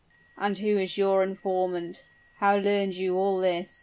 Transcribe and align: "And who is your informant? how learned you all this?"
"And 0.35 0.57
who 0.57 0.79
is 0.79 0.97
your 0.97 1.21
informant? 1.21 2.05
how 2.39 2.57
learned 2.57 2.95
you 2.95 3.17
all 3.19 3.37
this?" 3.39 3.79